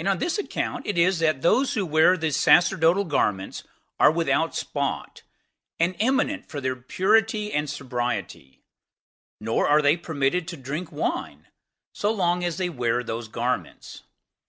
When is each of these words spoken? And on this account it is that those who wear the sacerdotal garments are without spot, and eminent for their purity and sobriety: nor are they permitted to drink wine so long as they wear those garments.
And 0.00 0.08
on 0.08 0.18
this 0.18 0.38
account 0.38 0.88
it 0.88 0.98
is 0.98 1.20
that 1.20 1.40
those 1.40 1.74
who 1.74 1.86
wear 1.86 2.16
the 2.16 2.32
sacerdotal 2.32 3.04
garments 3.04 3.62
are 4.00 4.10
without 4.10 4.56
spot, 4.56 5.22
and 5.78 5.94
eminent 6.00 6.48
for 6.48 6.60
their 6.60 6.74
purity 6.74 7.52
and 7.52 7.70
sobriety: 7.70 8.64
nor 9.38 9.68
are 9.68 9.82
they 9.82 9.96
permitted 9.96 10.48
to 10.48 10.56
drink 10.56 10.90
wine 10.90 11.46
so 11.92 12.10
long 12.10 12.42
as 12.42 12.56
they 12.58 12.68
wear 12.68 13.04
those 13.04 13.28
garments. 13.28 14.02